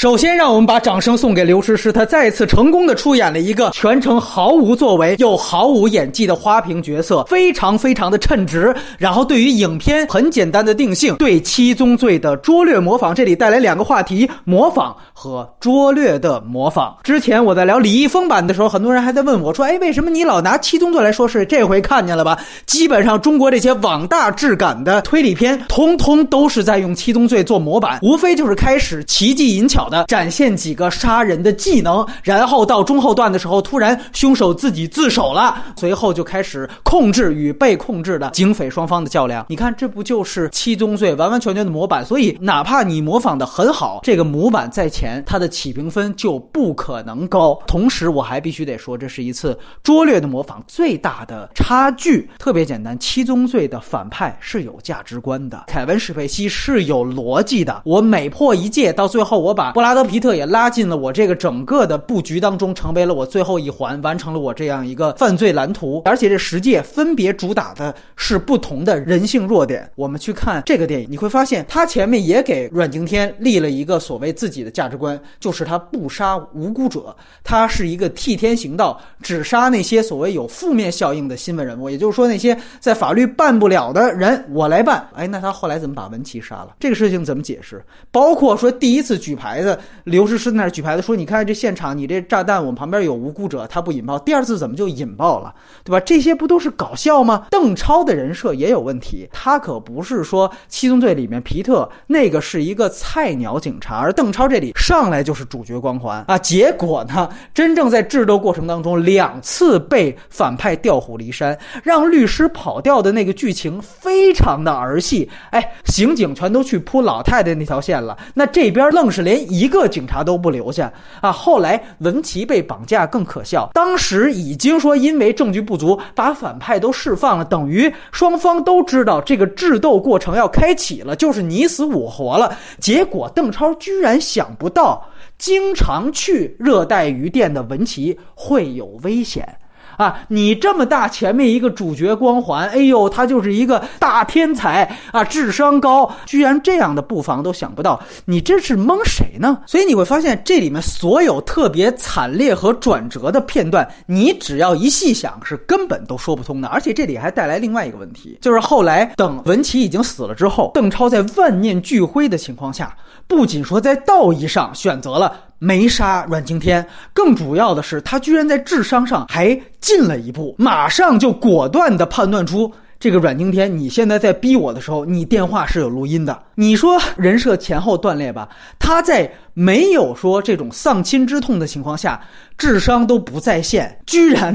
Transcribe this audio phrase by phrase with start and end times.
[0.00, 8.74] 首先，让我们把掌声送给刘诗诗，她再次成功的出演了一个全程毫无作为又毫无演技的花瓶角色，非常非常的称职。
[8.96, 16.96] 然后，对于影片很简单的定性，对七宗罪的拙劣模仿，这里带来两个话题：模仿和拙劣的模仿。
[17.02, 22.38] 之前我在聊李易峰版的时候，很多人还在问我说：“哎，为什么你老拿七宗罪来说事？”这回看见了吧？
[22.64, 29.89] 基本上中国这些网大质感的推理片，通通都是在用七宗罪做模板，无非就是开始奇技淫巧。
[29.90, 39.44] 的展现几个杀人的技能，然后到中后段的时候，突然凶手自己自首了，随后就开始控制与被控制的警匪双方的较量。
[39.48, 42.04] 你看，这不就是七宗罪完完全全的模板？
[42.04, 47.58] 所以，哪怕你模仿的很好，这个模板在前，它的起评分就不可能高。
[47.66, 50.62] 同时，我还必须得说，这是一次拙劣的模仿。
[50.68, 57.82] 最大的差距特别简单，七宗罪的反派是有价值观的，凯文史佩西是有逻辑的。
[57.84, 59.72] 我每破一届，到最后我把。
[59.80, 66.02] 布拉德皮特也拉进了我这个整个的布局当中，成为了我最后一环，完成了我这样一个犯罪蓝图。
[66.04, 69.90] 而且这十诫分别主打的是不同的人性弱点。
[69.94, 81.88] 我们去看这个电影，你会发现他前面也给阮经天立了一个所谓自己的价值观，就是他不杀无辜者，他是一个替天行道，只杀那些所谓有负面效应的新闻人物。
[81.88, 85.08] 也就是说，那些在法律办不了的人，我来办。
[85.14, 86.74] 哎，那他后来怎么把文琪杀了？
[86.78, 87.82] 这个事情怎么解释？
[88.10, 89.69] 包括说第一次举牌子。
[90.04, 94.18] 刘诗诗在那举牌子说：“你看这现场，你这炸弹，我们旁边有无辜者，他不引爆。
[94.18, 95.54] 第二次怎么就引爆了，
[95.84, 96.00] 对吧？
[96.00, 106.38] 这些不都是搞笑吗？”邓超的人设也有问题，他可不是说《七宗罪》里面皮特那个是一个菜鸟警察，而邓超这里上来就是主角光环啊。
[106.38, 115.28] 结果呢，真正在智斗过程当中，两次被反派调虎离山，让律师跑掉的那个剧情非常的儿戏。
[115.50, 119.70] 哎，刑警全都去扑老太太那条线了，那这边愣是连一一。
[119.70, 121.30] 个警察都不留下啊！
[121.30, 132.52] 后来文琪被绑架更可笑，当时已经说因为证据不足，把反派都释放了，等于双方都知道这个智斗过程要开启了，就是你死我活了。
[132.80, 135.06] 结果邓超居然想不到，
[135.38, 139.59] 经常去热带鱼店的文琪会有危险。
[140.00, 149.58] 啊，你这么大，前面一个主角光环，哎呦，他就是一个大天才啊，智商高，居然这样的布防都想不到，你这是蒙谁呢？
[149.66, 156.68] 所以你会发现，这里面所有特别惨烈和转折的片段，你只要一细想，是根本都说不通的。
[156.68, 162.96] 而且这里还带来另外一个问题，就是后来等文琪已经死了之后，邓超在万念俱灰的情况下，
[163.28, 165.36] 不仅说在道义上选择了。
[165.60, 176.42] 没杀阮经天，更主要的是，他居然在智商上还进了一步，马上就果断地判断出这个阮经天，你现在在逼我的时候，你电话是有录音的。
[176.56, 178.48] 你说人设前后断裂吧？
[178.80, 179.30] 他在。
[179.60, 182.18] 没有说这种丧亲之痛的情况下，
[182.56, 184.54] 智商都不在线，居然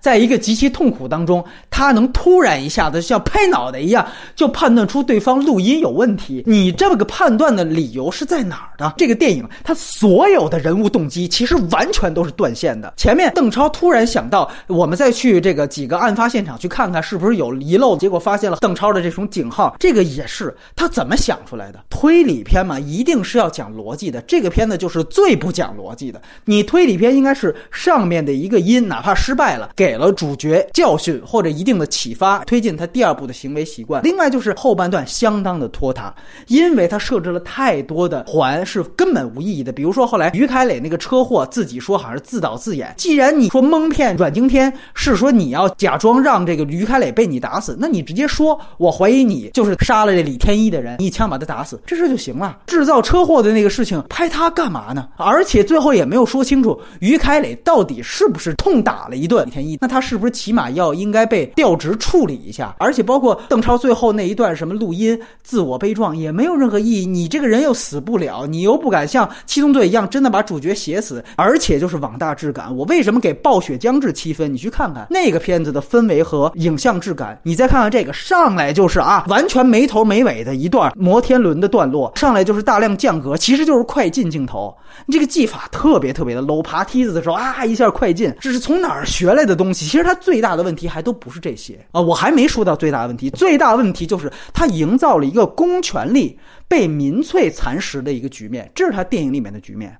[0.00, 4.06] 在一个极其痛苦当中，他能突然一下子像拍脑袋一样
[4.36, 6.44] 就判断出对方录音有问题。
[6.46, 8.94] 你这么个判断的理由是在哪儿的？
[8.96, 12.94] 这个电影它所有的人物动机其实完全都是断线的。
[12.96, 21.80] 前面邓超突然想到，我们再去这个几个案发现场去看看是不是有遗漏，结果发现了邓超的这种警号，这个也是他怎么想出来的？
[21.90, 24.20] 推理片嘛，一定是要讲逻辑的。
[24.22, 26.20] 这个这个片子就是最不讲逻辑的。
[26.44, 34.02] 你推理片应该是上面的一个因，哪怕失败了，给了主角教训或者一定的启发，推进他第二步的行为习惯。
[34.02, 36.14] 另外就是后半段相当的拖沓，
[36.48, 39.72] 因为他设置了太多的环是根本无意义的。
[39.72, 42.92] 比如说后来于凯磊那个车祸，自己说好像是自导自演。
[42.98, 52.58] 既然你说蒙骗阮经天是说你要假装让这个于凯磊被你打死，那你直接说我怀疑你就是杀了这李天一的人，一枪把他打死，这事就行了。
[52.66, 54.23] 制造车祸的那个事情拍。
[54.24, 55.06] 拍他干嘛呢？
[55.16, 62.74] 而且最后也没有说清楚于凯磊到底是不是痛打了一顿李天一，那他是不是起码要应该被调职处理一下？
[62.78, 67.06] 而且包括邓超最后那一段什么录音自我悲壮也没有任何意义。
[67.06, 72.74] 你这个人又死不了，你又不敢像七宗罪一样真的把主角写死，而且就是网大质感。
[72.74, 74.50] 我为什么给暴雪将至七分？
[74.50, 84.24] 你去看看那个片子的氛围和影像质感，你再看看这个上来就是啊，完全没头没尾的一段摩天轮的段落，上来就是大量降格，其实就是快近。
[84.34, 84.76] 镜头，
[85.06, 89.84] 你这个技法特别特别的 low，爬梯子的时候啊一下快进，这是从哪儿学来的东西？
[89.86, 99.96] 其实他最大的问题还都不是这些啊，我还没说到最大的问题，最大问题就是他营造了一个公权力被民粹蚕食的一个局面，这是他电影里面的局面。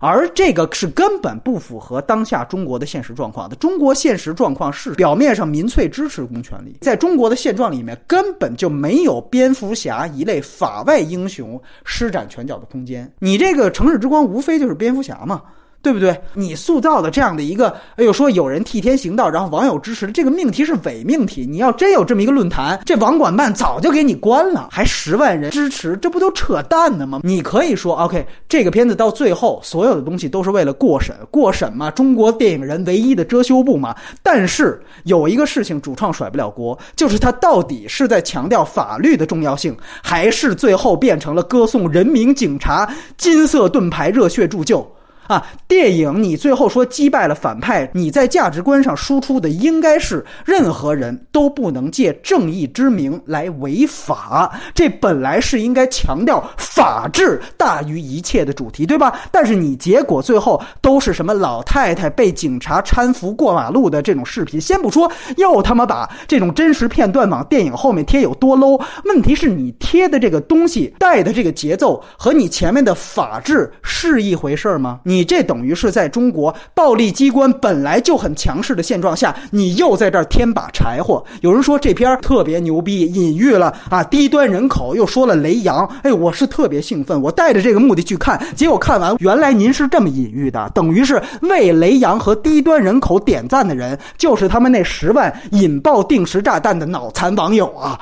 [0.00, 3.56] 而这个是根本不符合当下中国的现实状况的。
[3.56, 13.10] 中国现实状况是，表面上民粹支持公权力，在中国的现状里面，根本就没有蝙蝠侠一类法外英雄施展拳脚的空间。
[13.18, 15.42] 你这个城市之光，无非就是蝙蝠侠嘛。
[15.80, 16.18] 对不对？
[16.34, 21.46] 你塑造的这样的一个，哎呦，说有人替天行道，然后网友支持的，这个命题是伪命题。
[21.46, 27.20] 你要真有这么一个论坛，这网管办早就给你关了，还十万人支持，这不都扯淡呢吗？
[27.22, 33.94] 你可以说，OK，这个片子到最后所有的东西都是为了过审，过审嘛，中国电影人唯一的遮羞布嘛。
[34.22, 44.86] 但是有一个事情主创甩不了锅，就是他到底是在强调法律的重要性，还是最后变成了歌颂人民警察金色盾牌热血铸就？
[45.28, 59.20] 啊，电影你最后说击败了反派，你在价值观上输出的应该是任何人都不能借正义之名来违法，这本来是应该强调法治大于一切的主题，对吧？
[59.30, 75.00] 但是你结果最后都是什么老太太被警察搀扶过马路的这种视频，先不说又他妈把这种真实片段往电影后面贴有多 low，问题是你贴的这个东西带的这个节奏和你前面的法治是一回事吗？
[75.04, 75.17] 你。
[75.18, 81.24] 你这等于是在中国暴力机关本来就很强势的现状下，你又在这儿添把柴火。
[81.40, 85.84] 有人说这片特别牛逼，隐喻了啊低端人口，又说了雷洋。
[86.04, 97.98] 哎，我是特别兴奋，我带着这个目的去看，结果看完，原来您是这么隐喻的，等于是为雷洋和低端人口点赞的人，就是他们那十万引爆定时炸弹的脑残网友啊。